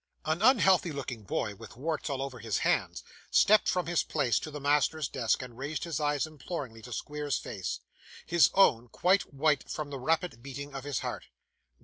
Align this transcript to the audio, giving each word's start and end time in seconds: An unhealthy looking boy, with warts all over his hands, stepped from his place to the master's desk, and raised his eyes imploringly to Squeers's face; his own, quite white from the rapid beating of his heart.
An 0.25 0.41
unhealthy 0.41 0.91
looking 0.91 1.21
boy, 1.25 1.53
with 1.53 1.77
warts 1.77 2.09
all 2.09 2.23
over 2.23 2.39
his 2.39 2.57
hands, 2.65 3.03
stepped 3.29 3.67
from 3.69 3.85
his 3.85 4.01
place 4.01 4.39
to 4.39 4.49
the 4.49 4.59
master's 4.59 5.07
desk, 5.07 5.43
and 5.43 5.55
raised 5.59 5.83
his 5.83 5.99
eyes 5.99 6.25
imploringly 6.25 6.81
to 6.81 6.91
Squeers's 6.91 7.37
face; 7.37 7.81
his 8.25 8.49
own, 8.55 8.87
quite 8.87 9.31
white 9.31 9.69
from 9.69 9.91
the 9.91 9.99
rapid 9.99 10.41
beating 10.41 10.73
of 10.73 10.85
his 10.85 11.01
heart. 11.01 11.25